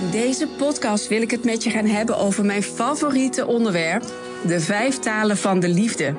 In 0.00 0.10
deze 0.10 0.46
podcast 0.46 1.08
wil 1.08 1.22
ik 1.22 1.30
het 1.30 1.44
met 1.44 1.64
je 1.64 1.70
gaan 1.70 1.86
hebben 1.86 2.18
over 2.18 2.44
mijn 2.44 2.62
favoriete 2.62 3.46
onderwerp: 3.46 4.04
de 4.46 4.60
vijf 4.60 4.98
talen 4.98 5.36
van 5.36 5.60
de 5.60 5.68
liefde. 5.68 6.14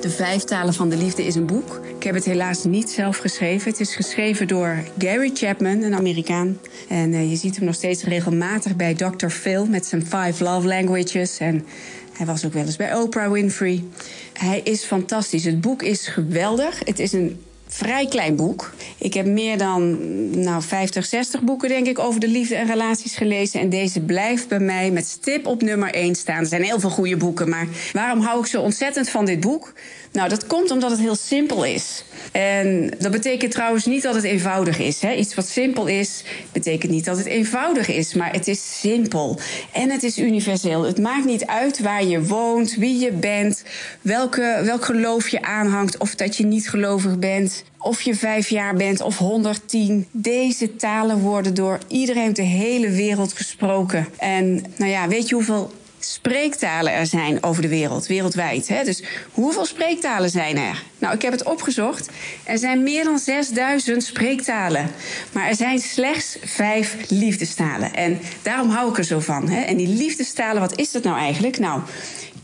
De 0.00 0.10
Vijf 0.10 0.44
Talen 0.44 0.74
van 0.74 0.88
de 0.88 0.96
Liefde 0.96 1.24
is 1.24 1.34
een 1.34 1.46
boek. 1.46 1.80
Ik 1.96 2.02
heb 2.02 2.14
het 2.14 2.24
helaas 2.24 2.64
niet 2.64 2.90
zelf 2.90 3.16
geschreven. 3.16 3.70
Het 3.70 3.80
is 3.80 3.94
geschreven 3.94 4.48
door 4.48 4.84
Gary 4.98 5.30
Chapman, 5.34 5.82
een 5.82 5.94
Amerikaan. 5.94 6.58
En 6.88 7.12
uh, 7.12 7.30
je 7.30 7.36
ziet 7.36 7.56
hem 7.56 7.64
nog 7.64 7.74
steeds 7.74 8.04
regelmatig 8.04 8.76
bij 8.76 8.94
Dr. 8.94 9.28
Phil 9.28 9.66
met 9.66 9.86
zijn 9.86 10.02
Five 10.06 10.44
Love 10.44 10.66
Languages. 10.66 11.38
En 11.38 11.66
hij 12.12 12.26
was 12.26 12.44
ook 12.44 12.52
wel 12.52 12.64
eens 12.64 12.76
bij 12.76 12.94
Oprah 12.94 13.32
Winfrey. 13.32 13.84
Hij 14.32 14.60
is 14.64 14.84
fantastisch. 14.84 15.44
Het 15.44 15.60
boek 15.60 15.82
is 15.82 16.06
geweldig. 16.06 16.78
Het 16.84 16.98
is 16.98 17.12
een 17.12 17.40
vrij 17.76 18.06
klein 18.06 18.36
boek. 18.36 18.74
Ik 18.98 19.14
heb 19.14 19.26
meer 19.26 19.58
dan 19.58 19.98
nou, 20.40 20.62
50, 20.62 21.04
60 21.04 21.42
boeken, 21.42 21.68
denk 21.68 21.86
ik, 21.86 21.98
over 21.98 22.20
de 22.20 22.28
liefde 22.28 22.54
en 22.54 22.66
relaties 22.66 23.16
gelezen. 23.16 23.60
En 23.60 23.68
deze 23.68 24.00
blijft 24.00 24.48
bij 24.48 24.58
mij 24.58 24.90
met 24.90 25.06
stip 25.06 25.46
op 25.46 25.62
nummer 25.62 25.94
1 25.94 26.14
staan. 26.14 26.40
Er 26.40 26.46
zijn 26.46 26.62
heel 26.62 26.80
veel 26.80 26.90
goede 26.90 27.16
boeken, 27.16 27.48
maar 27.48 27.66
waarom 27.92 28.20
hou 28.20 28.40
ik 28.40 28.46
zo 28.46 28.62
ontzettend 28.62 29.08
van 29.08 29.24
dit 29.24 29.40
boek? 29.40 29.72
Nou, 30.12 30.28
dat 30.28 30.46
komt 30.46 30.70
omdat 30.70 30.90
het 30.90 31.00
heel 31.00 31.14
simpel 31.14 31.64
is. 31.64 32.04
En 32.32 32.90
dat 32.98 33.12
betekent 33.12 33.50
trouwens 33.50 33.84
niet 33.84 34.02
dat 34.02 34.14
het 34.14 34.24
eenvoudig 34.24 34.78
is. 34.78 35.00
Hè? 35.00 35.14
Iets 35.14 35.34
wat 35.34 35.48
simpel 35.48 35.86
is, 35.86 36.24
betekent 36.52 36.92
niet 36.92 37.04
dat 37.04 37.16
het 37.16 37.26
eenvoudig 37.26 37.88
is. 37.88 38.14
Maar 38.14 38.32
het 38.32 38.48
is 38.48 38.80
simpel. 38.80 39.38
En 39.72 39.90
het 39.90 40.02
is 40.02 40.18
universeel. 40.18 40.82
Het 40.82 40.98
maakt 40.98 41.24
niet 41.24 41.46
uit 41.46 41.80
waar 41.80 42.04
je 42.04 42.22
woont, 42.22 42.74
wie 42.74 42.98
je 42.98 43.12
bent, 43.12 43.62
welke, 44.00 44.60
welk 44.64 44.84
geloof 44.84 45.28
je 45.28 45.42
aanhangt, 45.42 45.98
of 45.98 46.14
dat 46.14 46.36
je 46.36 46.46
niet 46.46 46.70
gelovig 46.70 47.18
bent. 47.18 47.64
Of 47.78 48.02
je 48.02 48.14
vijf 48.14 48.48
jaar 48.48 48.74
bent 48.74 49.00
of 49.00 49.18
110. 49.18 50.06
Deze 50.10 50.76
talen 50.76 51.18
worden 51.18 51.54
door 51.54 51.78
iedereen 51.88 52.28
op 52.28 52.34
de 52.34 52.42
hele 52.42 52.90
wereld 52.90 53.32
gesproken. 53.32 54.08
En 54.18 54.64
nou 54.76 54.90
ja, 54.90 55.08
weet 55.08 55.28
je 55.28 55.34
hoeveel 55.34 55.70
spreektalen 55.98 56.92
er 56.92 57.06
zijn 57.06 57.42
over 57.42 57.62
de 57.62 57.68
wereld, 57.68 58.06
wereldwijd. 58.06 58.68
Hè? 58.68 58.84
Dus 58.84 59.02
hoeveel 59.32 59.64
spreektalen 59.64 60.30
zijn 60.30 60.56
er? 60.56 60.82
Nou, 60.98 61.14
ik 61.14 61.22
heb 61.22 61.32
het 61.32 61.44
opgezocht. 61.44 62.08
Er 62.44 62.58
zijn 62.58 62.82
meer 62.82 63.04
dan 63.04 63.18
6000 63.18 64.02
spreektalen. 64.02 64.90
Maar 65.32 65.48
er 65.48 65.54
zijn 65.54 65.78
slechts 65.78 66.36
vijf 66.44 66.96
liefdestalen. 67.08 67.94
En 67.94 68.18
daarom 68.42 68.70
hou 68.70 68.90
ik 68.90 68.98
er 68.98 69.04
zo 69.04 69.20
van. 69.20 69.48
Hè? 69.48 69.60
En 69.60 69.76
die 69.76 69.88
liefdestalen, 69.88 70.60
wat 70.60 70.78
is 70.78 70.90
dat 70.90 71.02
nou 71.02 71.18
eigenlijk? 71.18 71.58
Nou, 71.58 71.80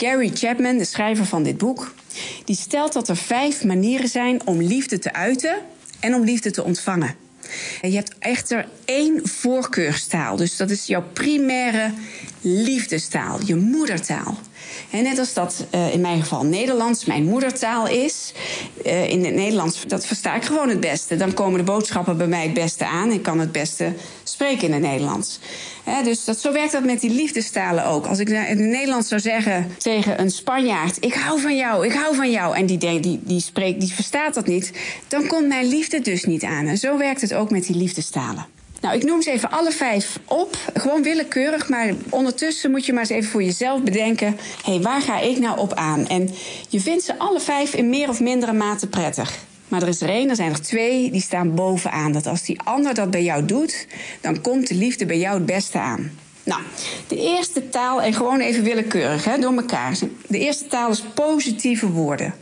Gary 0.02 0.30
Chapman, 0.34 0.78
de 0.78 0.84
schrijver 0.84 1.26
van 1.26 1.42
dit 1.42 1.58
boek, 1.58 1.94
die 2.44 2.56
stelt 2.56 2.92
dat 2.92 3.08
er 3.08 3.16
vijf 3.16 3.64
manieren 3.64 4.08
zijn 4.08 4.46
om 4.46 4.62
liefde 4.62 4.98
te 4.98 5.12
uiten 5.12 5.56
en 6.00 6.14
om 6.14 6.24
liefde 6.24 6.50
te 6.50 6.64
ontvangen. 6.64 7.14
Je 7.80 7.94
hebt 7.94 8.14
echter 8.18 8.68
één 8.84 9.28
voorkeurstaal. 9.28 10.36
Dus 10.36 10.56
dat 10.56 10.70
is 10.70 10.86
jouw 10.86 11.04
primaire 11.12 11.92
liefdestaal, 12.40 13.38
je 13.44 13.54
moedertaal. 13.54 14.38
En 14.90 15.02
net 15.02 15.18
als 15.18 15.34
dat 15.34 15.66
uh, 15.74 15.92
in 15.92 16.00
mijn 16.00 16.20
geval 16.20 16.44
Nederlands 16.44 17.04
mijn 17.04 17.24
moedertaal 17.24 17.88
is. 17.88 18.32
Uh, 18.84 19.08
in 19.08 19.24
het 19.24 19.34
Nederlands, 19.34 19.86
dat 19.86 20.06
versta 20.06 20.34
ik 20.34 20.44
gewoon 20.44 20.68
het 20.68 20.80
beste. 20.80 21.16
Dan 21.16 21.34
komen 21.34 21.58
de 21.58 21.64
boodschappen 21.64 22.16
bij 22.16 22.26
mij 22.26 22.42
het 22.42 22.54
beste 22.54 22.86
aan. 22.86 23.10
Ik 23.10 23.22
kan 23.22 23.38
het 23.38 23.52
beste 23.52 23.92
spreken 24.32 24.66
in 24.66 24.72
het 24.72 24.82
Nederlands. 24.82 25.38
dus 26.04 26.24
dat, 26.24 26.40
zo 26.40 26.52
werkt 26.52 26.72
dat 26.72 26.84
met 26.84 27.00
die 27.00 27.10
liefdestalen 27.10 27.84
ook. 27.84 28.06
Als 28.06 28.18
ik 28.18 28.28
in 28.28 28.36
het 28.36 28.58
Nederlands 28.58 29.08
zou 29.08 29.20
zeggen 29.20 29.74
tegen 29.78 30.20
een 30.20 30.30
Spanjaard... 30.30 30.96
ik 31.04 31.14
hou 31.14 31.40
van 31.40 31.56
jou, 31.56 31.86
ik 31.86 31.92
hou 31.92 32.14
van 32.14 32.30
jou... 32.30 32.56
en 32.56 32.66
die, 32.66 32.78
die, 32.78 33.20
die, 33.24 33.40
spreekt, 33.40 33.80
die 33.80 33.92
verstaat 33.92 34.34
dat 34.34 34.46
niet... 34.46 34.72
dan 35.08 35.26
komt 35.26 35.48
mijn 35.48 35.66
liefde 35.66 36.00
dus 36.00 36.24
niet 36.24 36.44
aan. 36.44 36.66
En 36.66 36.78
zo 36.78 36.98
werkt 36.98 37.20
het 37.20 37.34
ook 37.34 37.50
met 37.50 37.66
die 37.66 37.76
liefdestalen. 37.76 38.46
Nou, 38.82 38.96
ik 38.96 39.04
noem 39.04 39.22
ze 39.22 39.30
even 39.30 39.50
alle 39.50 39.70
vijf 39.70 40.18
op. 40.24 40.56
Gewoon 40.74 41.02
willekeurig, 41.02 41.68
maar 41.68 41.94
ondertussen 42.08 42.70
moet 42.70 42.86
je 42.86 42.92
maar 42.92 43.00
eens 43.00 43.10
even 43.10 43.30
voor 43.30 43.42
jezelf 43.42 43.82
bedenken: 43.82 44.36
hé, 44.64 44.72
hey, 44.72 44.80
waar 44.80 45.00
ga 45.00 45.20
ik 45.20 45.38
nou 45.38 45.58
op 45.58 45.74
aan? 45.74 46.06
En 46.06 46.30
je 46.68 46.80
vindt 46.80 47.04
ze 47.04 47.18
alle 47.18 47.40
vijf 47.40 47.74
in 47.74 47.88
meer 47.88 48.08
of 48.08 48.20
mindere 48.20 48.52
mate 48.52 48.86
prettig. 48.86 49.38
Maar 49.72 49.82
er 49.82 49.88
is 49.88 50.00
er 50.00 50.08
één, 50.08 50.30
er 50.30 50.36
zijn 50.36 50.52
er 50.52 50.62
twee, 50.62 51.10
die 51.10 51.20
staan 51.20 51.54
bovenaan. 51.54 52.12
Dat 52.12 52.26
als 52.26 52.42
die 52.42 52.60
ander 52.60 52.94
dat 52.94 53.10
bij 53.10 53.22
jou 53.22 53.44
doet, 53.44 53.86
dan 54.20 54.40
komt 54.40 54.68
de 54.68 54.74
liefde 54.74 55.06
bij 55.06 55.18
jou 55.18 55.34
het 55.34 55.46
beste 55.46 55.78
aan. 55.78 56.10
Nou, 56.44 56.60
de 57.08 57.16
eerste 57.16 57.68
taal, 57.68 58.02
en 58.02 58.14
gewoon 58.14 58.40
even 58.40 58.64
willekeurig, 58.64 59.24
hè, 59.24 59.38
door 59.38 59.56
elkaar. 59.56 59.98
De 60.26 60.38
eerste 60.38 60.66
taal 60.66 60.90
is 60.90 61.02
positieve 61.14 61.90
woorden. 61.90 62.34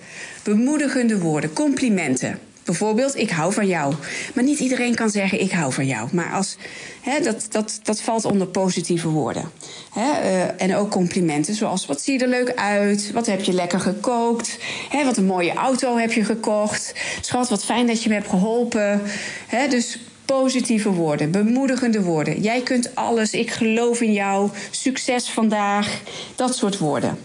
Bemoedigende 0.42 1.18
woorden, 1.18 1.52
complimenten. 1.52 2.38
Bijvoorbeeld, 2.70 3.16
ik 3.16 3.30
hou 3.30 3.52
van 3.52 3.66
jou. 3.66 3.94
Maar 4.34 4.44
niet 4.44 4.58
iedereen 4.58 4.94
kan 4.94 5.10
zeggen, 5.10 5.40
ik 5.40 5.52
hou 5.52 5.72
van 5.72 5.86
jou. 5.86 6.08
Maar 6.12 6.32
als, 6.32 6.56
hè, 7.00 7.20
dat, 7.20 7.46
dat, 7.50 7.80
dat 7.82 8.00
valt 8.00 8.24
onder 8.24 8.46
positieve 8.46 9.08
woorden. 9.08 9.50
Hè, 9.92 10.22
uh, 10.22 10.62
en 10.62 10.76
ook 10.76 10.90
complimenten, 10.90 11.54
zoals 11.54 11.86
wat 11.86 12.00
zie 12.00 12.18
je 12.18 12.24
er 12.24 12.28
leuk 12.28 12.54
uit? 12.54 13.10
Wat 13.12 13.26
heb 13.26 13.42
je 13.42 13.52
lekker 13.52 13.80
gekookt? 13.80 14.58
Hè, 14.88 15.04
wat 15.04 15.16
een 15.16 15.26
mooie 15.26 15.52
auto 15.52 15.96
heb 15.96 16.12
je 16.12 16.24
gekocht? 16.24 16.94
Schat, 17.20 17.48
wat 17.48 17.64
fijn 17.64 17.86
dat 17.86 18.02
je 18.02 18.08
me 18.08 18.14
hebt 18.14 18.28
geholpen. 18.28 19.02
Hè, 19.46 19.68
dus 19.68 19.98
positieve 20.24 20.90
woorden, 20.90 21.30
bemoedigende 21.30 22.02
woorden. 22.02 22.40
Jij 22.40 22.60
kunt 22.60 22.94
alles, 22.94 23.32
ik 23.32 23.50
geloof 23.50 24.00
in 24.00 24.12
jou, 24.12 24.50
succes 24.70 25.30
vandaag. 25.30 26.00
Dat 26.36 26.56
soort 26.56 26.78
woorden. 26.78 27.18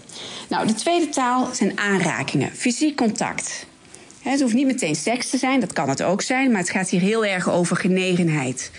Nou, 0.48 0.66
de 0.66 0.74
tweede 0.74 1.08
taal 1.08 1.48
zijn 1.52 1.78
aanrakingen, 1.78 2.50
fysiek 2.54 2.96
contact. 2.96 3.66
Het 4.30 4.40
hoeft 4.40 4.54
niet 4.54 4.66
meteen 4.66 4.94
seks 4.94 5.30
te 5.30 5.38
zijn, 5.38 5.60
dat 5.60 5.72
kan 5.72 5.88
het 5.88 6.02
ook 6.02 6.22
zijn, 6.22 6.50
maar 6.50 6.60
het 6.60 6.70
gaat 6.70 6.88
hier 6.88 7.00
heel 7.00 7.24
erg 7.24 7.50
over 7.50 7.76
genegenheid. 7.76 8.70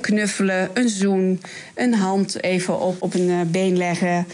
knuffelen, 0.00 0.70
een 0.74 0.88
zoen, 0.88 1.40
een 1.74 1.94
hand 1.94 2.42
even 2.42 2.80
op, 2.80 3.02
op 3.02 3.14
een 3.14 3.30
eh, 3.30 3.40
been 3.46 3.76
leggen. 3.76 4.26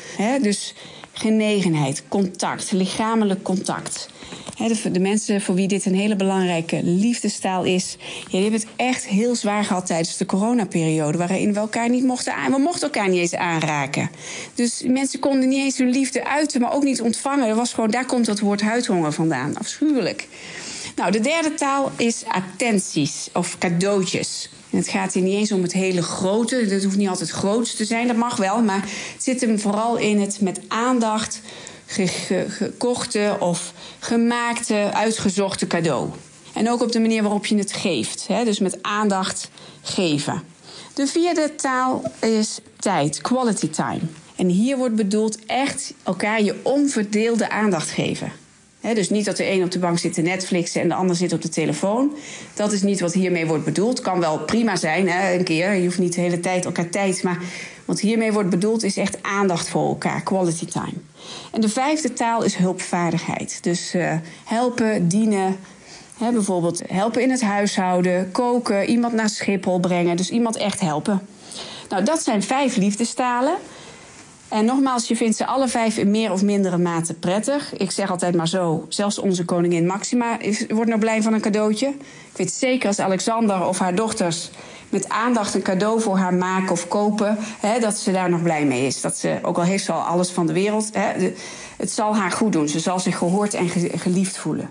dus 0.43 0.75
genegenheid, 1.12 2.03
contact, 2.09 2.73
lichamelijk 2.73 3.43
contact. 3.43 4.09
De, 4.93 5.00
mensen 5.00 5.41
voor 5.41 5.55
wie 5.55 5.69
dit 5.69 5.87
een 5.87 5.94
hele 5.94 6.17
belangrijke 6.17 6.81
liefdestaal 6.83 7.65
is, 7.65 7.97
ja, 7.99 8.31
die 8.31 8.41
hebben 8.41 8.61
het 8.61 8.69
echt 8.77 9.06
heel 9.06 9.34
zwaar 9.34 9.65
gehad 9.65 9.87
tijdens 9.87 10.17
de 10.17 10.27
coronaperiode, 10.27 11.19
waarin 11.19 11.53
we 11.53 11.59
elkaar 11.59 11.89
niet 11.89 12.05
mochten 12.05 12.34
aan, 12.34 12.53
we 12.53 12.59
mochten 12.59 12.83
elkaar 12.83 13.09
niet 13.09 13.21
eens 13.21 13.34
aanraken. 13.34 14.11
Dus 14.55 14.83
mensen 14.87 15.19
konden 15.19 15.49
niet 15.49 15.59
eens 15.59 15.78
hun 15.78 15.91
liefde 15.91 16.27
uiten, 16.27 16.61
maar 16.61 16.72
ook 16.72 16.83
niet 16.83 17.00
ontvangen. 17.00 17.49
Er 17.49 17.55
was 17.55 17.72
gewoon, 17.72 17.91
daar 17.91 18.06
komt 18.06 18.27
dat 18.27 18.41
woord 18.41 18.61
huidhonger 18.61 19.12
vandaan. 19.12 19.56
Afschuwelijk. 19.56 20.28
Nou, 20.97 21.11
de 21.11 21.21
derde 21.21 21.55
taal 21.55 21.93
is 21.97 22.25
attenties 22.28 23.28
of 23.33 23.59
cadeautjes. 23.59 24.50
En 24.71 24.78
het 24.78 24.89
gaat 24.89 25.12
hier 25.12 25.22
niet 25.22 25.34
eens 25.34 25.53
om 25.53 25.62
het 25.62 25.72
hele 25.72 26.03
grote. 26.03 26.56
Het 26.56 26.84
hoeft 26.84 26.97
niet 26.97 27.09
altijd 27.09 27.31
groot 27.31 27.77
te 27.77 27.84
zijn, 27.84 28.06
dat 28.06 28.16
mag 28.16 28.37
wel. 28.37 28.62
Maar 28.62 28.81
het 29.12 29.22
zit 29.22 29.41
hem 29.41 29.59
vooral 29.59 29.97
in 29.97 30.21
het 30.21 30.41
met 30.41 30.61
aandacht 30.69 31.41
gekochte 31.87 33.37
of 33.41 33.73
gemaakte, 33.99 34.91
uitgezochte 34.93 35.66
cadeau. 35.66 36.09
En 36.53 36.71
ook 36.71 36.83
op 36.83 36.93
de 36.93 37.01
manier 37.01 37.22
waarop 37.22 37.47
je 37.47 37.57
het 37.57 37.72
geeft. 37.72 38.27
Hè? 38.27 38.45
Dus 38.45 38.59
met 38.59 38.83
aandacht 38.83 39.51
geven. 39.83 40.43
De 40.95 41.07
vierde 41.07 41.55
taal 41.55 42.13
is 42.21 42.59
tijd, 42.78 43.21
quality 43.21 43.71
time. 43.71 44.01
En 44.37 44.49
hier 44.49 44.77
wordt 44.77 44.95
bedoeld 44.95 45.39
echt 45.47 45.95
elkaar 46.03 46.43
je 46.43 46.60
onverdeelde 46.63 47.51
aandacht 47.51 47.91
geven 47.91 48.33
dus 48.95 49.10
niet 49.10 49.25
dat 49.25 49.37
de 49.37 49.51
een 49.51 49.63
op 49.63 49.71
de 49.71 49.78
bank 49.78 49.99
zit 49.99 50.15
te 50.15 50.21
Netflixen 50.21 50.81
en 50.81 50.89
de 50.89 50.95
ander 50.95 51.16
zit 51.16 51.33
op 51.33 51.43
de 51.43 51.49
telefoon. 51.49 52.16
Dat 52.55 52.72
is 52.72 52.83
niet 52.83 53.01
wat 53.01 53.13
hiermee 53.13 53.47
wordt 53.47 53.65
bedoeld. 53.65 54.01
Kan 54.01 54.21
wel 54.21 54.39
prima 54.39 54.77
zijn, 54.77 55.09
een 55.09 55.45
keer. 55.45 55.72
Je 55.72 55.84
hoeft 55.84 55.99
niet 55.99 56.15
de 56.15 56.21
hele 56.21 56.41
tijd 56.41 56.65
elkaar 56.65 56.89
tijd. 56.89 57.22
Maar 57.22 57.39
wat 57.86 58.00
hiermee 58.00 58.33
wordt 58.33 58.50
bedoeld 58.50 58.83
is 58.83 58.97
echt 58.97 59.22
aandacht 59.22 59.68
voor 59.68 59.88
elkaar, 59.88 60.22
quality 60.22 60.66
time. 60.66 60.92
En 61.53 61.60
de 61.60 61.68
vijfde 61.68 62.12
taal 62.12 62.42
is 62.42 62.56
hulpvaardigheid. 62.56 63.59
Dus 63.62 63.94
uh, 63.94 64.12
helpen, 64.44 65.09
dienen. 65.09 65.56
bijvoorbeeld 66.18 66.83
helpen 66.86 67.22
in 67.22 67.30
het 67.30 67.42
huishouden, 67.42 68.33
koken, 68.33 68.88
iemand 68.88 69.12
naar 69.12 69.28
Schiphol 69.28 69.80
brengen. 69.80 70.16
Dus 70.16 70.30
iemand 70.30 70.56
echt 70.56 70.80
helpen. 70.80 71.27
Nou, 71.88 72.04
dat 72.04 72.22
zijn 72.22 72.42
vijf 72.42 72.77
liefdestalen. 72.77 73.54
En 74.48 74.65
nogmaals, 74.65 75.09
je 75.09 75.16
vindt 75.16 75.36
ze 75.36 75.47
alle 75.47 75.68
vijf 75.68 75.97
in 75.97 76.10
meer 76.10 76.33
of 76.33 76.42
mindere 76.42 76.78
mate 76.78 77.15
prettig. 77.15 77.77
Ik 77.77 77.91
zeg 77.91 78.10
altijd 78.10 78.34
maar 78.34 78.48
zo, 78.48 78.86
zelfs 78.88 79.18
onze 79.18 79.44
koningin 79.44 79.86
Maxima 79.86 80.38
is, 80.38 80.66
wordt 80.68 80.88
nou 80.88 81.00
blij 81.00 81.22
van 81.22 81.33
een 81.33 81.41
cadeautje. 81.41 81.88
Ik 82.30 82.36
weet 82.36 82.53
zeker 82.53 82.88
als 82.88 82.98
Alexander 82.98 83.66
of 83.66 83.78
haar 83.78 83.94
dochters 83.94 84.50
met 84.88 85.09
aandacht 85.09 85.54
een 85.54 85.62
cadeau 85.62 86.00
voor 86.00 86.16
haar 86.16 86.34
maken 86.34 86.71
of 86.71 86.88
kopen, 86.88 87.36
hè, 87.60 87.78
dat 87.78 87.98
ze 87.98 88.12
daar 88.12 88.30
nog 88.30 88.42
blij 88.42 88.65
mee 88.65 88.86
is. 88.86 89.00
Dat 89.00 89.16
ze, 89.16 89.38
ook 89.42 89.56
al 89.56 89.62
heeft 89.62 89.84
ze 89.84 89.92
al 89.92 90.03
alles 90.03 90.30
van 90.30 90.47
de 90.47 90.53
wereld, 90.53 90.88
hè, 90.92 91.33
het 91.77 91.91
zal 91.91 92.16
haar 92.16 92.30
goed 92.30 92.53
doen. 92.53 92.68
Ze 92.68 92.80
zal 92.80 93.00
zich 93.00 93.18
gehoord 93.18 93.54
en 93.54 93.68
geliefd 93.98 94.38
voelen. 94.38 94.71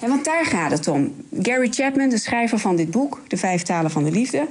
En 0.00 0.08
want 0.08 0.24
daar 0.24 0.44
gaat 0.44 0.70
het 0.70 0.88
om. 0.88 1.14
Gary 1.42 1.68
Chapman, 1.70 2.08
de 2.08 2.18
schrijver 2.18 2.58
van 2.58 2.76
dit 2.76 2.90
boek, 2.90 3.20
De 3.28 3.36
Vijf 3.36 3.62
Talen 3.62 3.90
van 3.90 4.04
de 4.04 4.10
Liefde, 4.10 4.46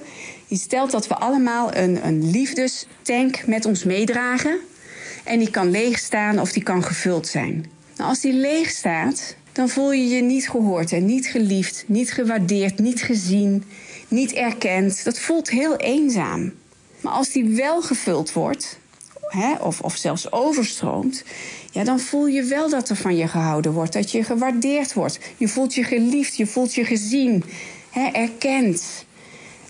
die 0.47 0.57
stelt 0.57 0.91
dat 0.91 1.07
we 1.07 1.15
allemaal 1.15 1.75
een, 1.75 2.05
een 2.05 2.31
liefdestank 2.31 3.45
met 3.45 3.65
ons 3.65 3.83
meedragen. 3.83 4.59
En 5.23 5.39
die 5.39 5.49
kan 5.49 5.71
leegstaan 5.71 6.39
of 6.39 6.51
die 6.51 6.63
kan 6.63 6.83
gevuld 6.83 7.27
zijn. 7.27 7.65
Nou, 7.95 8.09
als 8.09 8.19
die 8.19 8.33
leeg 8.33 8.69
staat, 8.69 9.35
dan 9.51 9.69
voel 9.69 9.91
je 9.91 10.07
je 10.07 10.21
niet 10.21 10.49
gehoord 10.49 10.91
en 10.91 11.05
niet 11.05 11.27
geliefd, 11.27 11.83
niet 11.87 12.11
gewaardeerd, 12.11 12.79
niet 12.79 13.01
gezien, 13.01 13.63
niet 14.07 14.33
erkend. 14.33 15.03
Dat 15.03 15.19
voelt 15.19 15.49
heel 15.49 15.75
eenzaam. 15.75 16.53
Maar 17.01 17.13
als 17.13 17.29
die 17.29 17.45
wel 17.45 17.81
gevuld 17.81 18.33
wordt, 18.33 18.79
hè, 19.27 19.53
of, 19.53 19.81
of 19.81 19.95
zelfs 19.95 20.31
overstroomt, 20.31 21.23
ja, 21.71 21.83
dan 21.83 21.99
voel 21.99 22.27
je 22.27 22.43
wel 22.43 22.69
dat 22.69 22.89
er 22.89 22.95
van 22.95 23.15
je 23.15 23.27
gehouden 23.27 23.71
wordt, 23.71 23.93
dat 23.93 24.11
je 24.11 24.23
gewaardeerd 24.23 24.93
wordt. 24.93 25.19
Je 25.37 25.47
voelt 25.47 25.75
je 25.75 25.83
geliefd, 25.83 26.37
je 26.37 26.47
voelt 26.47 26.75
je 26.75 26.85
gezien, 26.85 27.43
hè, 27.89 28.07
erkend. 28.07 29.05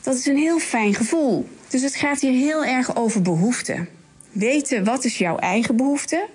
Dat 0.03 0.15
is 0.15 0.25
een 0.25 0.37
heel 0.37 0.59
fijn 0.59 0.93
gevoel. 0.93 1.47
Dus 1.69 1.81
het 1.81 1.95
gaat 1.95 2.21
hier 2.21 2.31
heel 2.31 2.65
erg 2.65 2.95
over 2.95 3.21
behoeften. 3.21 3.89
Weten 4.31 4.83
wat 4.83 5.05
is 5.05 5.17
jouw 5.17 5.37
eigen 5.37 5.75
behoefte 5.75 6.27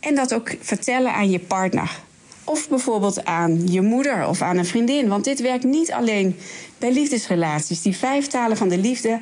en 0.00 0.14
dat 0.14 0.34
ook 0.34 0.54
vertellen 0.60 1.12
aan 1.12 1.30
je 1.30 1.38
partner. 1.38 2.00
Of 2.46 2.68
bijvoorbeeld 2.68 3.24
aan 3.24 3.66
je 3.66 3.82
moeder 3.82 4.28
of 4.28 4.42
aan 4.42 4.56
een 4.56 4.66
vriendin. 4.66 5.08
Want 5.08 5.24
dit 5.24 5.40
werkt 5.40 5.64
niet 5.64 5.92
alleen 5.92 6.36
bij 6.78 6.92
liefdesrelaties. 6.92 7.82
Die 7.82 7.96
vijf 7.96 8.26
talen 8.26 8.56
van 8.56 8.68
de 8.68 8.78
liefde 8.78 9.20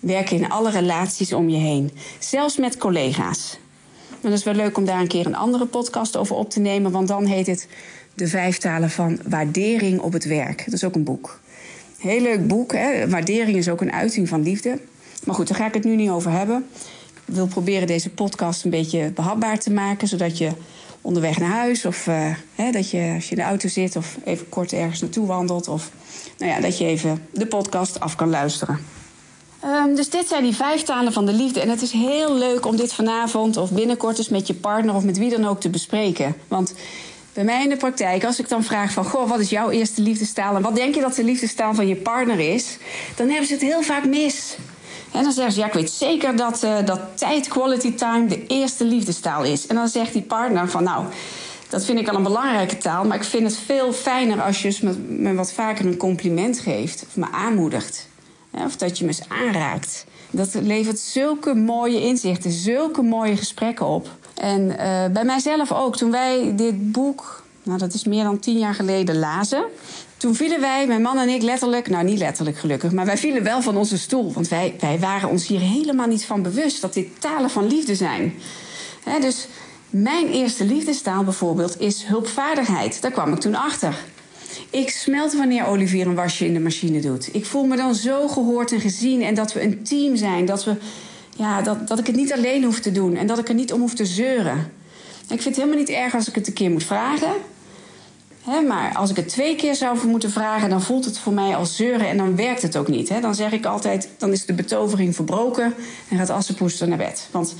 werken 0.00 0.36
in 0.36 0.50
alle 0.50 0.70
relaties 0.70 1.32
om 1.32 1.48
je 1.48 1.58
heen. 1.58 1.90
Zelfs 2.18 2.56
met 2.56 2.76
collega's. 2.76 3.58
Maar 4.10 4.30
dat 4.30 4.40
is 4.40 4.44
wel 4.44 4.54
leuk 4.54 4.76
om 4.76 4.84
daar 4.84 5.00
een 5.00 5.08
keer 5.08 5.26
een 5.26 5.36
andere 5.36 5.66
podcast 5.66 6.16
over 6.16 6.36
op 6.36 6.50
te 6.50 6.60
nemen. 6.60 6.90
Want 6.90 7.08
dan 7.08 7.24
heet 7.24 7.46
het 7.46 7.68
De 8.14 8.26
Vijf 8.28 8.58
Talen 8.58 8.90
van 8.90 9.18
Waardering 9.28 10.00
op 10.00 10.12
het 10.12 10.24
Werk. 10.24 10.64
Dat 10.64 10.74
is 10.74 10.84
ook 10.84 10.94
een 10.94 11.04
boek. 11.04 11.40
Heel 11.98 12.20
leuk 12.20 12.46
boek. 12.46 12.72
Hè? 12.72 13.08
Waardering 13.08 13.56
is 13.56 13.68
ook 13.68 13.80
een 13.80 13.92
uiting 13.92 14.28
van 14.28 14.42
liefde. 14.42 14.78
Maar 15.24 15.34
goed, 15.34 15.48
daar 15.48 15.58
ga 15.58 15.66
ik 15.66 15.74
het 15.74 15.84
nu 15.84 15.96
niet 15.96 16.10
over 16.10 16.30
hebben. 16.30 16.66
Ik 17.26 17.34
wil 17.34 17.46
proberen 17.46 17.86
deze 17.86 18.10
podcast 18.10 18.64
een 18.64 18.70
beetje 18.70 19.10
behapbaar 19.14 19.58
te 19.58 19.72
maken. 19.72 20.08
Zodat 20.08 20.38
je 20.38 20.50
onderweg 21.06 21.38
naar 21.38 21.50
huis 21.50 21.84
of 21.84 22.06
uh, 22.06 22.34
hè, 22.54 22.70
dat 22.70 22.90
je 22.90 23.12
als 23.14 23.24
je 23.24 23.30
in 23.30 23.36
de 23.36 23.42
auto 23.42 23.68
zit 23.68 23.96
of 23.96 24.16
even 24.24 24.48
kort 24.48 24.72
ergens 24.72 25.00
naartoe 25.00 25.26
wandelt. 25.26 25.68
Of 25.68 25.90
nou 26.38 26.52
ja, 26.52 26.60
dat 26.60 26.78
je 26.78 26.84
even 26.84 27.26
de 27.30 27.46
podcast 27.46 28.00
af 28.00 28.16
kan 28.16 28.30
luisteren. 28.30 28.78
Um, 29.64 29.94
dus 29.94 30.10
dit 30.10 30.28
zijn 30.28 30.42
die 30.42 30.54
vijf 30.54 30.82
talen 30.82 31.12
van 31.12 31.26
de 31.26 31.32
liefde. 31.32 31.60
En 31.60 31.68
het 31.68 31.82
is 31.82 31.90
heel 31.90 32.34
leuk 32.34 32.66
om 32.66 32.76
dit 32.76 32.92
vanavond 32.92 33.56
of 33.56 33.70
binnenkort 33.70 34.18
eens 34.18 34.28
met 34.28 34.46
je 34.46 34.54
partner 34.54 34.94
of 34.94 35.04
met 35.04 35.18
wie 35.18 35.30
dan 35.30 35.46
ook 35.46 35.60
te 35.60 35.70
bespreken. 35.70 36.36
Want 36.48 36.74
bij 37.32 37.44
mij 37.44 37.62
in 37.62 37.68
de 37.68 37.76
praktijk, 37.76 38.24
als 38.24 38.38
ik 38.38 38.48
dan 38.48 38.64
vraag 38.64 38.92
van... 38.92 39.04
Goh, 39.04 39.28
wat 39.28 39.40
is 39.40 39.50
jouw 39.50 39.70
eerste 39.70 40.02
liefdestaal 40.02 40.56
en 40.56 40.62
wat 40.62 40.74
denk 40.74 40.94
je 40.94 41.00
dat 41.00 41.14
de 41.14 41.24
liefdestaal 41.24 41.74
van 41.74 41.86
je 41.86 41.96
partner 41.96 42.38
is... 42.54 42.76
dan 43.16 43.28
hebben 43.28 43.46
ze 43.46 43.52
het 43.52 43.62
heel 43.62 43.82
vaak 43.82 44.06
mis. 44.06 44.56
En 45.16 45.22
dan 45.22 45.32
zeggen 45.32 45.52
ze, 45.52 45.60
ja, 45.60 45.66
ik 45.66 45.72
weet 45.72 45.90
zeker 45.90 46.36
dat, 46.36 46.62
uh, 46.64 46.76
dat 46.84 47.00
tijd, 47.14 47.48
quality 47.48 47.94
time, 47.94 48.26
de 48.26 48.46
eerste 48.46 48.84
liefdestaal 48.84 49.44
is. 49.44 49.66
En 49.66 49.74
dan 49.74 49.88
zegt 49.88 50.12
die 50.12 50.22
partner 50.22 50.68
van, 50.68 50.82
nou, 50.82 51.04
dat 51.68 51.84
vind 51.84 51.98
ik 51.98 52.08
al 52.08 52.16
een 52.16 52.22
belangrijke 52.22 52.78
taal... 52.78 53.04
maar 53.04 53.16
ik 53.16 53.24
vind 53.24 53.46
het 53.46 53.56
veel 53.56 53.92
fijner 53.92 54.42
als 54.42 54.62
je 54.62 54.78
me, 54.82 54.92
me 55.08 55.34
wat 55.34 55.52
vaker 55.52 55.86
een 55.86 55.96
compliment 55.96 56.58
geeft 56.58 57.04
of 57.08 57.16
me 57.16 57.26
aanmoedigt 57.30 58.08
of 58.64 58.76
dat 58.76 58.98
je 58.98 59.04
me 59.04 59.10
eens 59.10 59.28
aanraakt. 59.28 60.06
Dat 60.30 60.54
levert 60.54 60.98
zulke 60.98 61.54
mooie 61.54 62.00
inzichten, 62.00 62.50
zulke 62.50 63.02
mooie 63.02 63.36
gesprekken 63.36 63.86
op. 63.86 64.08
En 64.34 64.62
uh, 64.62 64.76
bij 65.12 65.24
mijzelf 65.24 65.72
ook. 65.72 65.96
Toen 65.96 66.10
wij 66.10 66.52
dit 66.56 66.92
boek, 66.92 67.44
nou 67.62 67.78
dat 67.78 67.94
is 67.94 68.04
meer 68.04 68.24
dan 68.24 68.38
tien 68.38 68.58
jaar 68.58 68.74
geleden, 68.74 69.18
lazen. 69.18 69.64
Toen 70.26 70.34
vielen 70.34 70.60
wij, 70.60 70.86
mijn 70.86 71.02
man 71.02 71.18
en 71.18 71.28
ik, 71.28 71.42
letterlijk, 71.42 71.88
nou 71.88 72.04
niet 72.04 72.18
letterlijk 72.18 72.58
gelukkig, 72.58 72.92
maar 72.92 73.06
wij 73.06 73.16
vielen 73.16 73.42
wel 73.42 73.62
van 73.62 73.76
onze 73.76 73.98
stoel. 73.98 74.32
Want 74.32 74.48
wij, 74.48 74.74
wij 74.80 74.98
waren 74.98 75.28
ons 75.28 75.46
hier 75.46 75.60
helemaal 75.60 76.06
niet 76.06 76.24
van 76.24 76.42
bewust 76.42 76.80
dat 76.80 76.94
dit 76.94 77.06
talen 77.18 77.50
van 77.50 77.66
liefde 77.66 77.94
zijn. 77.94 78.34
dus 79.20 79.46
mijn 79.90 80.28
eerste 80.28 80.64
liefdestaal 80.64 81.24
bijvoorbeeld 81.24 81.80
is 81.80 82.04
hulpvaardigheid. 82.04 83.02
Daar 83.02 83.10
kwam 83.10 83.32
ik 83.32 83.38
toen 83.38 83.54
achter. 83.54 83.94
Ik 84.70 84.90
smelt 84.90 85.34
wanneer 85.34 85.66
Olivier 85.66 86.06
een 86.06 86.14
wasje 86.14 86.46
in 86.46 86.54
de 86.54 86.60
machine 86.60 87.00
doet. 87.00 87.34
Ik 87.34 87.46
voel 87.46 87.64
me 87.64 87.76
dan 87.76 87.94
zo 87.94 88.28
gehoord 88.28 88.72
en 88.72 88.80
gezien 88.80 89.22
en 89.22 89.34
dat 89.34 89.52
we 89.52 89.62
een 89.62 89.82
team 89.82 90.16
zijn. 90.16 90.44
Dat, 90.44 90.64
we, 90.64 90.76
ja, 91.36 91.62
dat, 91.62 91.88
dat 91.88 91.98
ik 91.98 92.06
het 92.06 92.16
niet 92.16 92.32
alleen 92.32 92.64
hoef 92.64 92.80
te 92.80 92.92
doen 92.92 93.16
en 93.16 93.26
dat 93.26 93.38
ik 93.38 93.48
er 93.48 93.54
niet 93.54 93.72
om 93.72 93.80
hoef 93.80 93.94
te 93.94 94.06
zeuren. 94.06 94.72
Ik 95.20 95.42
vind 95.42 95.44
het 95.44 95.56
helemaal 95.56 95.78
niet 95.78 95.88
erg 95.88 96.14
als 96.14 96.28
ik 96.28 96.34
het 96.34 96.46
een 96.46 96.52
keer 96.52 96.70
moet 96.70 96.84
vragen. 96.84 97.32
Maar 98.46 98.94
als 98.94 99.10
ik 99.10 99.16
het 99.16 99.28
twee 99.28 99.56
keer 99.56 99.74
zou 99.74 100.06
moeten 100.06 100.30
vragen, 100.30 100.70
dan 100.70 100.82
voelt 100.82 101.04
het 101.04 101.18
voor 101.18 101.32
mij 101.32 101.56
als 101.56 101.76
zeuren 101.76 102.08
en 102.08 102.16
dan 102.16 102.36
werkt 102.36 102.62
het 102.62 102.76
ook 102.76 102.88
niet. 102.88 103.22
Dan 103.22 103.34
zeg 103.34 103.52
ik 103.52 103.66
altijd, 103.66 104.08
dan 104.18 104.32
is 104.32 104.46
de 104.46 104.52
betovering 104.52 105.14
verbroken 105.14 105.74
en 106.08 106.18
gaat 106.18 106.30
Assepoester 106.30 106.88
naar 106.88 106.98
bed. 106.98 107.28
Want 107.30 107.54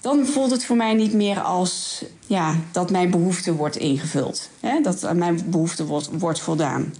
dan 0.00 0.26
voelt 0.26 0.50
het 0.50 0.64
voor 0.64 0.76
mij 0.76 0.94
niet 0.94 1.12
meer 1.12 1.40
als 1.40 2.04
ja, 2.26 2.54
dat 2.72 2.90
mijn 2.90 3.10
behoefte 3.10 3.54
wordt 3.54 3.76
ingevuld. 3.76 4.48
Hè? 4.60 4.80
Dat 4.80 5.14
mijn 5.14 5.50
behoefte 5.50 5.86
wordt, 5.86 6.08
wordt 6.12 6.40
voldaan. 6.40 6.94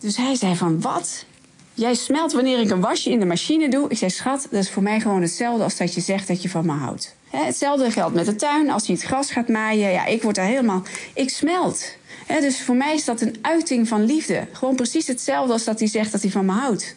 Dus 0.00 0.16
hij 0.16 0.34
zei 0.34 0.56
van, 0.56 0.80
wat? 0.80 1.24
Jij 1.74 1.94
smelt 1.94 2.32
wanneer 2.32 2.60
ik 2.60 2.70
een 2.70 2.80
wasje 2.80 3.10
in 3.10 3.18
de 3.18 3.26
machine 3.26 3.68
doe? 3.68 3.88
Ik 3.88 3.98
zei, 3.98 4.10
schat, 4.10 4.46
dat 4.50 4.62
is 4.62 4.70
voor 4.70 4.82
mij 4.82 5.00
gewoon 5.00 5.22
hetzelfde 5.22 5.62
als 5.62 5.76
dat 5.76 5.94
je 5.94 6.00
zegt 6.00 6.28
dat 6.28 6.42
je 6.42 6.48
van 6.48 6.66
me 6.66 6.72
houdt. 6.72 7.14
Hetzelfde 7.30 7.90
geldt 7.90 8.14
met 8.14 8.26
de 8.26 8.36
tuin. 8.36 8.70
Als 8.70 8.86
hij 8.86 8.94
het 8.94 9.04
gras 9.04 9.30
gaat 9.30 9.48
maaien, 9.48 9.90
ja, 9.90 10.06
ik 10.06 10.22
word 10.22 10.34
daar 10.34 10.46
helemaal... 10.46 10.82
Ik 11.14 11.30
smelt. 11.30 11.84
Dus 12.40 12.62
voor 12.62 12.76
mij 12.76 12.94
is 12.94 13.04
dat 13.04 13.20
een 13.20 13.36
uiting 13.42 13.88
van 13.88 14.04
liefde. 14.04 14.46
Gewoon 14.52 14.74
precies 14.74 15.06
hetzelfde 15.06 15.52
als 15.52 15.64
dat 15.64 15.78
hij 15.78 15.88
zegt 15.88 16.12
dat 16.12 16.22
hij 16.22 16.30
van 16.30 16.44
me 16.44 16.52
houdt. 16.52 16.94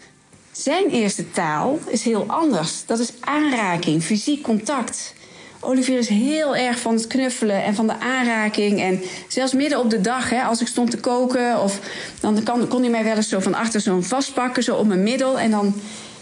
Zijn 0.51 0.89
eerste 0.89 1.31
taal 1.31 1.79
is 1.87 2.03
heel 2.03 2.25
anders. 2.27 2.85
Dat 2.85 2.99
is 2.99 3.13
aanraking, 3.19 4.03
fysiek 4.03 4.43
contact. 4.43 5.13
Olivier 5.59 5.97
is 5.97 6.07
heel 6.07 6.55
erg 6.55 6.79
van 6.79 6.93
het 6.93 7.07
knuffelen 7.07 7.63
en 7.63 7.75
van 7.75 7.87
de 7.87 7.99
aanraking. 7.99 8.81
En 8.81 9.01
zelfs 9.27 9.53
midden 9.53 9.79
op 9.79 9.89
de 9.89 10.01
dag, 10.01 10.29
hè, 10.29 10.41
als 10.41 10.61
ik 10.61 10.67
stond 10.67 10.91
te 10.91 10.99
koken, 10.99 11.61
of, 11.61 11.79
dan 12.19 12.67
kon 12.67 12.81
hij 12.81 12.89
mij 12.89 13.03
wel 13.03 13.15
eens 13.15 13.29
zo 13.29 13.39
van 13.39 13.53
achter 13.53 13.81
zo'n 13.81 14.03
vastpakken, 14.03 14.63
zo 14.63 14.75
op 14.75 14.87
mijn 14.87 15.03
middel. 15.03 15.39
En 15.39 15.51
dan, 15.51 15.73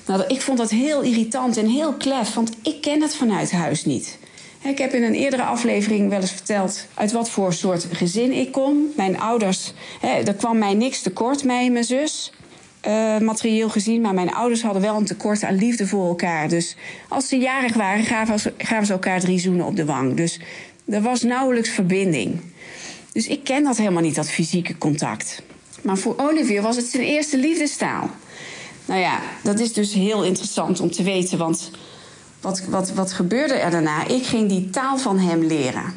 nou, 0.07 0.23
ik 0.27 0.41
vond 0.41 0.57
dat 0.57 0.69
heel 0.69 1.01
irritant 1.01 1.57
en 1.57 1.67
heel 1.67 1.93
klef, 1.93 2.33
want 2.33 2.51
ik 2.63 2.81
ken 2.81 3.01
het 3.01 3.15
vanuit 3.15 3.51
huis 3.51 3.85
niet. 3.85 4.17
Ik 4.63 4.77
heb 4.77 4.93
in 4.93 5.03
een 5.03 5.13
eerdere 5.13 5.43
aflevering 5.43 6.09
wel 6.09 6.21
eens 6.21 6.31
verteld 6.31 6.85
uit 6.93 7.11
wat 7.11 7.29
voor 7.29 7.53
soort 7.53 7.87
gezin 7.91 8.31
ik 8.31 8.51
kom. 8.51 8.85
Mijn 8.95 9.19
ouders, 9.19 9.73
hè, 9.99 10.07
er 10.07 10.33
kwam 10.33 10.57
mij 10.57 10.73
niks 10.73 11.01
tekort, 11.01 11.41
en 11.41 11.71
mijn 11.71 11.83
zus. 11.83 12.31
Uh, 12.87 13.17
materieel 13.17 13.69
gezien. 13.69 14.01
Maar 14.01 14.13
mijn 14.13 14.33
ouders 14.33 14.61
hadden 14.61 14.81
wel 14.81 14.95
een 14.95 15.05
tekort 15.05 15.43
aan 15.43 15.55
liefde 15.55 15.87
voor 15.87 16.07
elkaar. 16.07 16.49
Dus 16.49 16.75
als 17.09 17.27
ze 17.27 17.37
jarig 17.37 17.73
waren, 17.73 18.03
gaven 18.03 18.39
ze, 18.39 18.53
gaven 18.57 18.85
ze 18.85 18.93
elkaar 18.93 19.19
drie 19.19 19.39
zoenen 19.39 19.65
op 19.65 19.75
de 19.75 19.85
wang. 19.85 20.15
Dus 20.15 20.39
er 20.85 21.01
was 21.01 21.21
nauwelijks 21.21 21.69
verbinding. 21.69 22.39
Dus 23.13 23.27
ik 23.27 23.43
ken 23.43 23.63
dat 23.63 23.77
helemaal 23.77 24.01
niet, 24.01 24.15
dat 24.15 24.29
fysieke 24.29 24.77
contact. 24.77 25.41
Maar 25.81 25.97
voor 25.97 26.13
Olivier 26.17 26.61
was 26.61 26.75
het 26.75 26.85
zijn 26.85 27.03
eerste 27.03 27.37
liefdestaal. 27.37 28.09
Nou 28.91 29.03
ja, 29.03 29.19
dat 29.43 29.59
is 29.59 29.73
dus 29.73 29.93
heel 29.93 30.23
interessant 30.23 30.79
om 30.79 30.91
te 30.91 31.03
weten. 31.03 31.37
Want 31.37 31.71
wat, 32.41 32.61
wat, 32.69 32.91
wat 32.91 33.13
gebeurde 33.13 33.53
er 33.53 33.71
daarna? 33.71 34.07
Ik 34.07 34.25
ging 34.25 34.49
die 34.49 34.69
taal 34.69 34.97
van 34.97 35.19
hem 35.19 35.43
leren. 35.43 35.93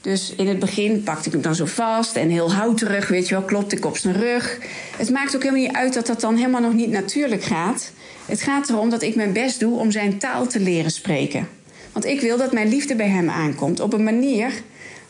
Dus 0.00 0.34
in 0.36 0.48
het 0.48 0.58
begin 0.58 1.02
pakte 1.02 1.26
ik 1.26 1.32
hem 1.32 1.42
dan 1.42 1.54
zo 1.54 1.64
vast 1.64 2.16
en 2.16 2.28
heel 2.28 2.52
houterig, 2.52 3.08
weet 3.08 3.28
je 3.28 3.34
wel, 3.34 3.44
klopte 3.44 3.76
ik 3.76 3.84
op 3.84 3.96
zijn 3.96 4.14
rug. 4.14 4.58
Het 4.96 5.10
maakt 5.10 5.34
ook 5.34 5.42
helemaal 5.42 5.64
niet 5.64 5.76
uit 5.76 5.94
dat 5.94 6.06
dat 6.06 6.20
dan 6.20 6.36
helemaal 6.36 6.60
nog 6.60 6.72
niet 6.72 6.90
natuurlijk 6.90 7.42
gaat. 7.42 7.92
Het 8.26 8.42
gaat 8.42 8.68
erom 8.68 8.90
dat 8.90 9.02
ik 9.02 9.14
mijn 9.14 9.32
best 9.32 9.60
doe 9.60 9.78
om 9.78 9.90
zijn 9.90 10.18
taal 10.18 10.46
te 10.46 10.60
leren 10.60 10.90
spreken. 10.90 11.48
Want 11.92 12.04
ik 12.04 12.20
wil 12.20 12.36
dat 12.36 12.52
mijn 12.52 12.68
liefde 12.68 12.94
bij 12.94 13.08
hem 13.08 13.30
aankomt 13.30 13.80
op 13.80 13.92
een 13.92 14.04
manier 14.04 14.52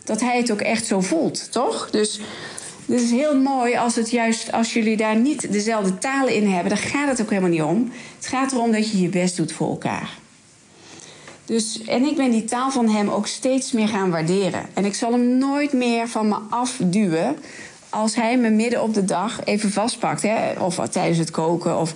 dat 0.04 0.20
hij 0.20 0.36
het 0.36 0.52
ook 0.52 0.60
echt 0.60 0.86
zo 0.86 1.00
voelt, 1.00 1.52
toch? 1.52 1.90
Dus 1.90 2.20
het 2.86 3.00
is 3.00 3.10
heel 3.10 3.40
mooi 3.40 3.76
als 3.76 3.96
het 3.96 4.10
juist 4.10 4.52
als 4.52 4.72
jullie 4.72 4.96
daar 4.96 5.16
niet 5.16 5.52
dezelfde 5.52 5.98
talen 5.98 6.34
in 6.34 6.48
hebben, 6.48 6.68
daar 6.68 6.78
gaat 6.78 7.08
het 7.08 7.20
ook 7.20 7.30
helemaal 7.30 7.50
niet 7.50 7.62
om. 7.62 7.92
Het 8.16 8.26
gaat 8.26 8.52
erom 8.52 8.72
dat 8.72 8.90
je 8.90 9.00
je 9.00 9.08
best 9.08 9.36
doet 9.36 9.52
voor 9.52 9.68
elkaar. 9.68 10.10
Dus, 11.44 11.82
en 11.82 12.04
ik 12.04 12.16
ben 12.16 12.30
die 12.30 12.44
taal 12.44 12.70
van 12.70 12.88
hem 12.88 13.08
ook 13.08 13.26
steeds 13.26 13.72
meer 13.72 13.88
gaan 13.88 14.10
waarderen. 14.10 14.66
En 14.74 14.84
ik 14.84 14.94
zal 14.94 15.12
hem 15.12 15.38
nooit 15.38 15.72
meer 15.72 16.08
van 16.08 16.28
me 16.28 16.36
afduwen 16.50 17.36
als 17.88 18.14
hij 18.14 18.38
me 18.38 18.50
midden 18.50 18.82
op 18.82 18.94
de 18.94 19.04
dag 19.04 19.44
even 19.44 19.72
vastpakt. 19.72 20.22
Hè? 20.22 20.52
Of 20.60 20.88
tijdens 20.88 21.18
het 21.18 21.30
koken. 21.30 21.78
Of, 21.78 21.92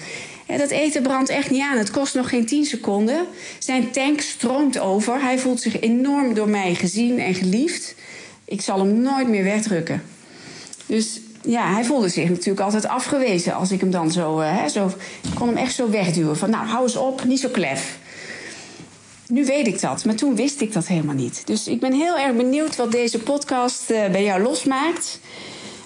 dat 0.46 0.70
eten 0.70 1.02
brandt 1.02 1.28
echt 1.28 1.50
niet 1.50 1.62
aan. 1.62 1.78
Het 1.78 1.90
kost 1.90 2.14
nog 2.14 2.28
geen 2.28 2.46
10 2.46 2.64
seconden. 2.64 3.26
Zijn 3.58 3.90
tank 3.90 4.20
stroomt 4.20 4.78
over. 4.78 5.20
Hij 5.20 5.38
voelt 5.38 5.60
zich 5.60 5.80
enorm 5.80 6.34
door 6.34 6.48
mij 6.48 6.74
gezien 6.74 7.18
en 7.18 7.34
geliefd. 7.34 7.94
Ik 8.44 8.60
zal 8.60 8.78
hem 8.78 9.00
nooit 9.00 9.28
meer 9.28 9.44
wegdrukken. 9.44 10.02
Dus 10.88 11.20
ja, 11.42 11.72
hij 11.72 11.84
voelde 11.84 12.08
zich 12.08 12.28
natuurlijk 12.28 12.60
altijd 12.60 12.88
afgewezen 12.88 13.54
als 13.54 13.70
ik 13.70 13.80
hem 13.80 13.90
dan 13.90 14.12
zo, 14.12 14.40
uh, 14.40 14.60
hè, 14.60 14.68
zo... 14.68 14.86
Ik 15.22 15.34
kon 15.34 15.48
hem 15.48 15.56
echt 15.56 15.74
zo 15.74 15.90
wegduwen. 15.90 16.36
Van 16.36 16.50
nou, 16.50 16.66
hou 16.66 16.82
eens 16.82 16.96
op, 16.96 17.24
niet 17.24 17.40
zo 17.40 17.48
klef. 17.48 17.98
Nu 19.28 19.44
weet 19.44 19.66
ik 19.66 19.80
dat, 19.80 20.04
maar 20.04 20.14
toen 20.14 20.34
wist 20.34 20.60
ik 20.60 20.72
dat 20.72 20.86
helemaal 20.86 21.14
niet. 21.14 21.42
Dus 21.44 21.66
ik 21.66 21.80
ben 21.80 21.92
heel 21.92 22.18
erg 22.18 22.36
benieuwd 22.36 22.76
wat 22.76 22.92
deze 22.92 23.18
podcast 23.18 23.90
uh, 23.90 24.08
bij 24.08 24.24
jou 24.24 24.42
losmaakt. 24.42 25.20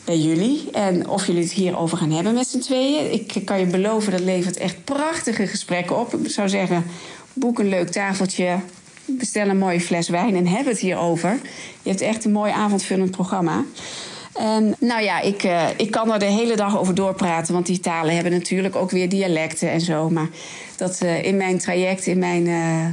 Bij 0.04 0.18
jullie. 0.18 0.71
En 0.73 1.09
of 1.09 1.26
jullie 1.26 1.42
het 1.42 1.52
hierover 1.52 1.99
gaan 1.99 2.11
hebben 2.11 2.35
met 2.35 2.47
z'n 2.47 2.59
tweeën. 2.59 3.12
Ik 3.12 3.42
kan 3.44 3.59
je 3.59 3.66
beloven, 3.66 4.12
dat 4.12 4.21
levert 4.21 4.56
echt 4.56 4.85
prachtige 4.85 5.47
gesprekken 5.47 5.99
op. 5.99 6.14
Ik 6.14 6.30
zou 6.30 6.49
zeggen, 6.49 6.85
boek 7.32 7.59
een 7.59 7.68
leuk 7.68 7.88
tafeltje. 7.88 8.59
Bestel 9.04 9.49
een 9.49 9.59
mooie 9.59 9.80
fles 9.80 10.09
wijn 10.09 10.37
en 10.37 10.47
heb 10.47 10.66
het 10.66 10.78
hierover. 10.78 11.38
Je 11.82 11.90
hebt 11.90 12.00
echt 12.00 12.25
een 12.25 12.32
mooi 12.32 12.52
avondvullend 12.52 13.11
programma. 13.11 13.64
En 14.35 14.75
nou 14.79 15.03
ja, 15.03 15.21
ik, 15.21 15.45
uh, 15.45 15.69
ik 15.77 15.91
kan 15.91 16.12
er 16.12 16.19
de 16.19 16.25
hele 16.25 16.57
dag 16.57 16.79
over 16.79 16.95
doorpraten, 16.95 17.55
want 17.55 17.67
die 17.67 17.81
talen 17.81 18.15
hebben 18.15 18.33
natuurlijk 18.33 18.77
ook 18.77 18.91
weer 18.91 19.09
dialecten 19.09 19.71
en 19.71 19.81
zo. 19.81 20.11
Maar 20.11 20.29
dat 20.77 21.01
uh, 21.03 21.25
in 21.25 21.37
mijn 21.37 21.59
traject, 21.59 22.07
in 22.07 22.19
mijn 22.19 22.47
uh, 22.47 22.87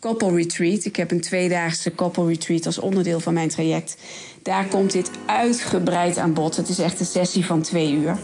couple 0.00 0.34
retreat, 0.34 0.84
ik 0.84 0.96
heb 0.96 1.10
een 1.10 1.20
tweedaagse 1.20 1.94
couple 1.94 2.26
retreat 2.26 2.66
als 2.66 2.78
onderdeel 2.78 3.20
van 3.20 3.34
mijn 3.34 3.48
traject, 3.48 3.96
daar 4.42 4.66
komt 4.66 4.92
dit 4.92 5.10
uitgebreid 5.26 6.18
aan 6.18 6.32
bod. 6.32 6.56
Het 6.56 6.68
is 6.68 6.78
echt 6.78 7.00
een 7.00 7.06
sessie 7.06 7.46
van 7.46 7.62
twee 7.62 7.92
uur. 7.92 8.18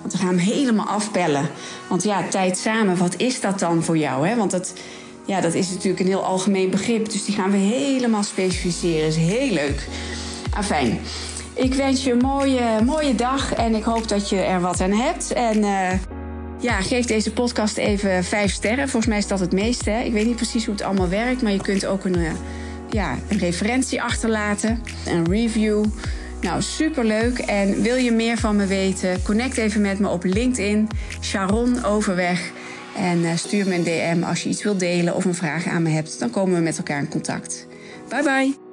Want 0.00 0.12
we 0.12 0.18
gaan 0.18 0.36
hem 0.36 0.54
helemaal 0.54 0.86
afpellen. 0.86 1.48
Want 1.88 2.02
ja, 2.02 2.28
tijd 2.28 2.58
samen, 2.58 2.96
wat 2.96 3.14
is 3.16 3.40
dat 3.40 3.58
dan 3.58 3.82
voor 3.82 3.98
jou? 3.98 4.28
Hè? 4.28 4.36
Want 4.36 4.50
dat, 4.50 4.72
ja, 5.24 5.40
dat 5.40 5.54
is 5.54 5.70
natuurlijk 5.70 6.00
een 6.00 6.06
heel 6.06 6.24
algemeen 6.24 6.70
begrip. 6.70 7.10
Dus 7.10 7.24
die 7.24 7.34
gaan 7.34 7.50
we 7.50 7.56
helemaal 7.56 8.22
specificeren. 8.22 9.06
is 9.06 9.16
heel 9.16 9.52
leuk. 9.52 9.88
Afijn. 10.50 11.00
Ik 11.56 11.74
wens 11.74 12.04
je 12.04 12.12
een 12.12 12.18
mooie, 12.18 12.82
mooie 12.84 13.14
dag 13.14 13.54
en 13.54 13.74
ik 13.74 13.82
hoop 13.82 14.08
dat 14.08 14.28
je 14.28 14.36
er 14.36 14.60
wat 14.60 14.80
aan 14.80 14.92
hebt. 14.92 15.32
En 15.32 15.56
uh, 15.58 15.92
ja, 16.60 16.80
geef 16.80 17.06
deze 17.06 17.32
podcast 17.32 17.76
even 17.76 18.24
vijf 18.24 18.52
sterren. 18.52 18.88
Volgens 18.88 19.06
mij 19.06 19.18
is 19.18 19.26
dat 19.26 19.40
het 19.40 19.52
meeste. 19.52 19.90
Hè? 19.90 20.02
Ik 20.02 20.12
weet 20.12 20.26
niet 20.26 20.36
precies 20.36 20.64
hoe 20.64 20.74
het 20.74 20.82
allemaal 20.82 21.08
werkt, 21.08 21.42
maar 21.42 21.52
je 21.52 21.62
kunt 21.62 21.86
ook 21.86 22.04
een, 22.04 22.18
uh, 22.18 22.30
ja, 22.90 23.16
een 23.28 23.38
referentie 23.38 24.02
achterlaten, 24.02 24.82
een 25.06 25.30
review. 25.30 25.84
Nou, 26.40 26.62
superleuk. 26.62 27.38
En 27.38 27.82
wil 27.82 27.96
je 27.96 28.12
meer 28.12 28.38
van 28.38 28.56
me 28.56 28.66
weten? 28.66 29.22
Connect 29.22 29.56
even 29.56 29.80
met 29.80 29.98
me 29.98 30.08
op 30.08 30.24
LinkedIn, 30.24 30.88
Sharon 31.20 31.84
Overweg. 31.84 32.50
En 32.96 33.18
uh, 33.18 33.30
stuur 33.34 33.66
me 33.66 33.74
een 33.74 33.84
DM 33.84 34.22
als 34.22 34.42
je 34.42 34.48
iets 34.48 34.62
wilt 34.62 34.80
delen 34.80 35.14
of 35.14 35.24
een 35.24 35.34
vraag 35.34 35.66
aan 35.66 35.82
me 35.82 35.90
hebt. 35.90 36.18
Dan 36.18 36.30
komen 36.30 36.54
we 36.54 36.60
met 36.60 36.76
elkaar 36.76 37.00
in 37.00 37.08
contact. 37.08 37.66
Bye 38.08 38.22
bye. 38.22 38.65